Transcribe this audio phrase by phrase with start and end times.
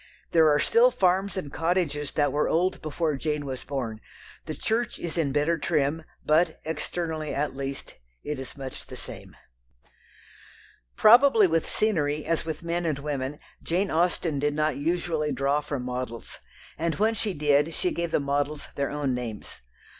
[0.31, 4.01] There are still farms and cottages that were old before Jane was born.
[4.47, 7.93] The church is in better trim, but, externally at least,
[8.23, 9.35] it is much the same.
[10.95, 15.83] Probably with scenery as with men and women Jane Austen did not usually draw from
[15.83, 16.39] models,
[16.79, 19.61] and when she did, she gave the models their own names.